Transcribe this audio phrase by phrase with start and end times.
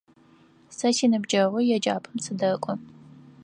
[0.77, 2.73] Сэ синыбджэгъу еджапӏэм сыдэкӏо.